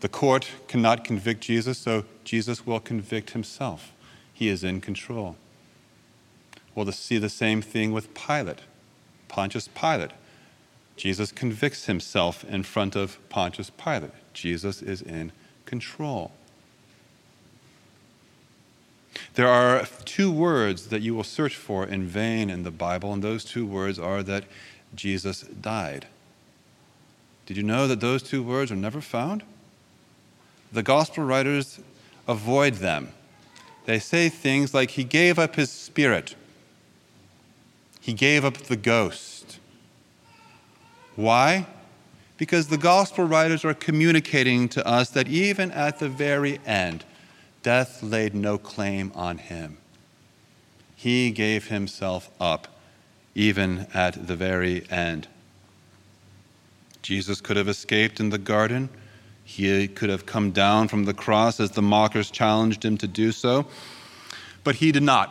The 0.00 0.08
court 0.08 0.48
cannot 0.68 1.04
convict 1.04 1.42
Jesus, 1.42 1.76
so 1.76 2.06
Jesus 2.24 2.66
will 2.66 2.80
convict 2.80 3.32
himself. 3.32 3.92
He 4.32 4.48
is 4.48 4.64
in 4.64 4.80
control. 4.80 5.36
We'll 6.74 6.90
see 6.92 7.18
the 7.18 7.28
same 7.28 7.60
thing 7.60 7.92
with 7.92 8.14
Pilate, 8.14 8.62
Pontius 9.28 9.68
Pilate. 9.68 10.12
Jesus 10.96 11.30
convicts 11.30 11.84
himself 11.84 12.42
in 12.44 12.62
front 12.62 12.96
of 12.96 13.18
Pontius 13.28 13.68
Pilate. 13.68 14.12
Jesus 14.32 14.80
is 14.80 15.02
in 15.02 15.32
control. 15.66 16.32
There 19.34 19.48
are 19.48 19.86
two 20.04 20.30
words 20.30 20.88
that 20.88 21.02
you 21.02 21.14
will 21.14 21.24
search 21.24 21.56
for 21.56 21.86
in 21.86 22.06
vain 22.06 22.50
in 22.50 22.62
the 22.62 22.70
Bible, 22.70 23.12
and 23.12 23.22
those 23.22 23.44
two 23.44 23.66
words 23.66 23.98
are 23.98 24.22
that 24.22 24.44
Jesus 24.94 25.42
died. 25.42 26.06
Did 27.46 27.56
you 27.56 27.62
know 27.62 27.86
that 27.86 28.00
those 28.00 28.22
two 28.22 28.42
words 28.42 28.70
are 28.70 28.76
never 28.76 29.00
found? 29.00 29.42
The 30.70 30.82
gospel 30.82 31.24
writers 31.24 31.80
avoid 32.26 32.74
them. 32.74 33.12
They 33.86 33.98
say 33.98 34.28
things 34.28 34.74
like, 34.74 34.92
He 34.92 35.04
gave 35.04 35.38
up 35.38 35.56
His 35.56 35.70
spirit, 35.70 36.34
He 38.00 38.12
gave 38.12 38.44
up 38.44 38.54
the 38.54 38.76
ghost. 38.76 39.58
Why? 41.16 41.66
Because 42.36 42.68
the 42.68 42.78
gospel 42.78 43.24
writers 43.24 43.64
are 43.64 43.74
communicating 43.74 44.68
to 44.68 44.86
us 44.86 45.10
that 45.10 45.26
even 45.26 45.72
at 45.72 45.98
the 45.98 46.08
very 46.08 46.60
end, 46.64 47.04
death 47.68 48.02
laid 48.02 48.34
no 48.34 48.56
claim 48.56 49.12
on 49.14 49.36
him. 49.36 49.76
He 50.96 51.30
gave 51.30 51.68
himself 51.68 52.30
up, 52.40 52.66
even 53.34 53.86
at 53.92 54.26
the 54.26 54.36
very 54.36 54.90
end. 54.90 55.28
Jesus 57.02 57.42
could 57.42 57.58
have 57.58 57.68
escaped 57.68 58.20
in 58.20 58.30
the 58.30 58.38
garden. 58.38 58.88
He 59.44 59.86
could 59.86 60.08
have 60.08 60.24
come 60.24 60.50
down 60.50 60.88
from 60.88 61.04
the 61.04 61.12
cross 61.12 61.60
as 61.60 61.72
the 61.72 61.82
mockers 61.82 62.30
challenged 62.30 62.82
him 62.82 62.96
to 62.96 63.06
do 63.06 63.32
so. 63.32 63.66
But 64.64 64.76
he 64.76 64.90
did 64.90 65.02
not. 65.02 65.28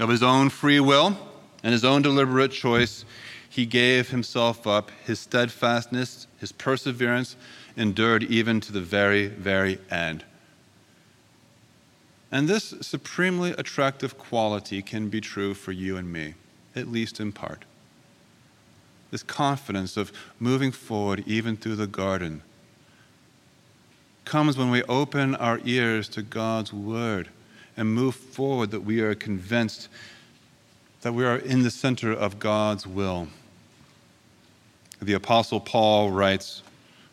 Of 0.00 0.10
his 0.10 0.22
own 0.22 0.50
free 0.50 0.80
will 0.80 1.16
and 1.62 1.72
his 1.72 1.82
own 1.82 2.02
deliberate 2.02 2.52
choice, 2.52 3.06
he 3.48 3.64
gave 3.64 4.10
himself 4.10 4.66
up. 4.66 4.90
His 5.06 5.18
steadfastness, 5.18 6.26
his 6.36 6.52
perseverance 6.52 7.36
endured 7.74 8.22
even 8.24 8.60
to 8.60 8.70
the 8.70 8.82
very, 8.82 9.28
very 9.28 9.78
end. 9.90 10.26
And 12.32 12.48
this 12.48 12.74
supremely 12.80 13.50
attractive 13.58 14.16
quality 14.16 14.80
can 14.80 15.10
be 15.10 15.20
true 15.20 15.52
for 15.52 15.70
you 15.70 15.98
and 15.98 16.10
me, 16.10 16.34
at 16.74 16.88
least 16.88 17.20
in 17.20 17.30
part. 17.30 17.66
This 19.10 19.22
confidence 19.22 19.98
of 19.98 20.10
moving 20.40 20.72
forward 20.72 21.22
even 21.26 21.58
through 21.58 21.76
the 21.76 21.86
garden 21.86 22.40
comes 24.24 24.56
when 24.56 24.70
we 24.70 24.82
open 24.84 25.34
our 25.34 25.60
ears 25.64 26.08
to 26.08 26.22
God's 26.22 26.72
word 26.72 27.28
and 27.76 27.94
move 27.94 28.14
forward 28.14 28.70
that 28.70 28.80
we 28.80 29.00
are 29.00 29.14
convinced 29.14 29.90
that 31.02 31.12
we 31.12 31.26
are 31.26 31.36
in 31.36 31.62
the 31.62 31.70
center 31.70 32.12
of 32.12 32.38
God's 32.38 32.86
will. 32.86 33.28
The 35.02 35.12
Apostle 35.12 35.60
Paul 35.60 36.10
writes, 36.10 36.62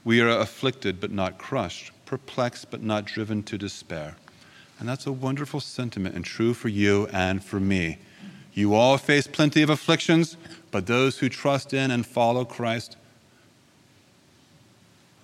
We 0.06 0.22
are 0.22 0.30
afflicted 0.30 1.02
but 1.02 1.12
not 1.12 1.38
crushed, 1.38 1.92
perplexed 2.06 2.72
but 2.72 2.84
not 2.84 3.06
driven 3.06 3.44
to 3.44 3.58
despair. 3.58 4.16
And 4.80 4.88
that's 4.88 5.06
a 5.06 5.12
wonderful 5.12 5.60
sentiment 5.60 6.16
and 6.16 6.24
true 6.24 6.54
for 6.54 6.70
you 6.70 7.08
and 7.12 7.44
for 7.44 7.60
me. 7.60 7.98
You 8.54 8.74
all 8.74 8.98
face 8.98 9.28
plenty 9.28 9.62
of 9.62 9.70
afflictions, 9.70 10.38
but 10.72 10.88
those 10.88 11.20
who 11.20 11.28
trust 11.28 11.74
in 11.74 11.92
and 11.92 12.06
follow 12.06 12.46
Christ 12.46 12.96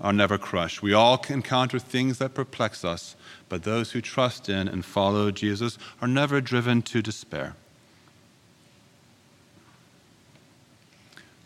are 0.01 0.11
never 0.11 0.37
crushed. 0.37 0.81
We 0.81 0.93
all 0.93 1.23
encounter 1.29 1.79
things 1.79 2.17
that 2.17 2.33
perplex 2.33 2.83
us, 2.83 3.15
but 3.47 3.63
those 3.63 3.91
who 3.91 4.01
trust 4.01 4.49
in 4.49 4.67
and 4.67 4.83
follow 4.83 5.31
Jesus 5.31 5.77
are 6.01 6.07
never 6.07 6.41
driven 6.41 6.81
to 6.83 7.01
despair. 7.01 7.55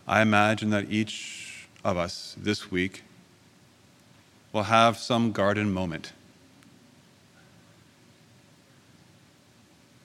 I 0.07 0.21
imagine 0.21 0.71
that 0.71 0.91
each 0.91 1.67
of 1.85 1.95
us 1.95 2.35
this 2.39 2.71
week 2.71 3.03
will 4.51 4.63
have 4.63 4.97
some 4.97 5.31
garden 5.31 5.71
moment 5.71 6.13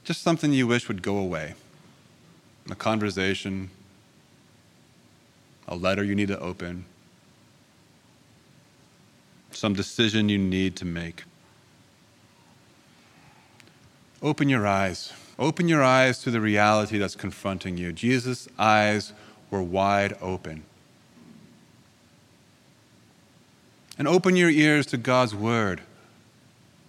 just 0.04 0.22
something 0.22 0.52
you 0.52 0.66
wish 0.66 0.86
would 0.86 1.02
go 1.02 1.16
away. 1.16 1.54
A 2.70 2.74
conversation, 2.74 3.70
a 5.66 5.74
letter 5.74 6.04
you 6.04 6.14
need 6.14 6.28
to 6.28 6.38
open, 6.38 6.84
some 9.50 9.74
decision 9.74 10.28
you 10.28 10.38
need 10.38 10.76
to 10.76 10.84
make. 10.84 11.24
Open 14.22 14.48
your 14.48 14.66
eyes. 14.66 15.12
Open 15.38 15.68
your 15.68 15.82
eyes 15.82 16.18
to 16.22 16.30
the 16.30 16.40
reality 16.40 16.98
that's 16.98 17.16
confronting 17.16 17.76
you. 17.76 17.92
Jesus' 17.92 18.48
eyes 18.58 19.12
were 19.50 19.62
wide 19.62 20.16
open. 20.20 20.64
And 23.98 24.08
open 24.08 24.36
your 24.36 24.50
ears 24.50 24.86
to 24.86 24.96
God's 24.96 25.34
word. 25.34 25.80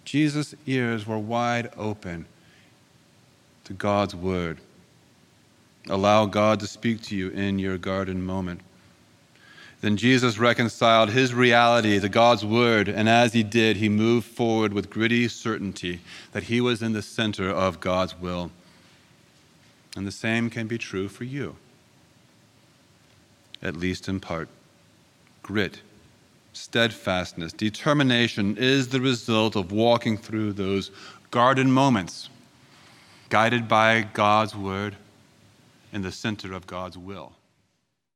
Jesus' 0.04 0.54
ears 0.66 1.06
were 1.06 1.18
wide 1.18 1.70
open 1.76 2.26
to 3.66 3.72
God's 3.72 4.14
word. 4.14 4.58
Allow 5.88 6.26
God 6.26 6.60
to 6.60 6.66
speak 6.66 7.02
to 7.02 7.16
you 7.16 7.30
in 7.30 7.58
your 7.58 7.78
garden 7.78 8.24
moment. 8.24 8.60
Then 9.80 9.96
Jesus 9.96 10.38
reconciled 10.38 11.10
his 11.10 11.34
reality 11.34 12.00
to 12.00 12.08
God's 12.08 12.44
word, 12.44 12.88
and 12.88 13.08
as 13.08 13.34
he 13.34 13.42
did, 13.42 13.76
he 13.76 13.88
moved 13.88 14.26
forward 14.26 14.72
with 14.72 14.88
gritty 14.88 15.28
certainty 15.28 16.00
that 16.32 16.44
he 16.44 16.60
was 16.60 16.80
in 16.80 16.92
the 16.92 17.02
center 17.02 17.50
of 17.50 17.80
God's 17.80 18.18
will. 18.18 18.50
And 19.96 20.06
the 20.06 20.12
same 20.12 20.48
can 20.48 20.66
be 20.66 20.78
true 20.78 21.08
for 21.08 21.24
you, 21.24 21.56
at 23.62 23.76
least 23.76 24.08
in 24.08 24.20
part. 24.20 24.48
Grit, 25.42 25.80
steadfastness, 26.52 27.52
determination 27.52 28.56
is 28.58 28.88
the 28.88 29.00
result 29.00 29.56
of 29.56 29.72
walking 29.72 30.16
through 30.16 30.52
those 30.52 30.90
garden 31.30 31.70
moments, 31.70 32.28
guided 33.36 33.68
by 33.68 34.00
God's 34.14 34.56
word 34.56 34.96
in 35.92 36.00
the 36.00 36.10
center 36.10 36.54
of 36.54 36.66
God's 36.66 36.96
will. 36.96 37.35